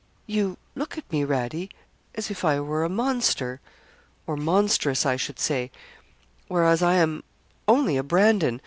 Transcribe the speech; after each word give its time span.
'You 0.25 0.57
look 0.73 0.97
at 0.97 1.11
me, 1.11 1.23
Radie, 1.23 1.69
as 2.15 2.31
if 2.31 2.43
I 2.43 2.59
were 2.59 2.83
a 2.83 2.89
monster 2.89 3.61
or 4.25 4.35
monstress, 4.35 5.05
I 5.05 5.15
should 5.15 5.37
say 5.37 5.69
whereas 6.47 6.81
I 6.81 6.95
am 6.95 7.23
only 7.67 7.97
a 7.97 8.03
Brandon. 8.03 8.59